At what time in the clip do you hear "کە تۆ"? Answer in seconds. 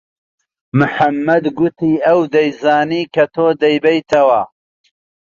3.13-3.45